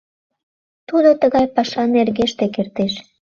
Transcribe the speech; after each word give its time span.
—Тудо 0.87 1.09
тыгай 1.21 1.45
паша 1.55 1.83
нергеште 1.93 2.45
кертеш. 2.55 2.93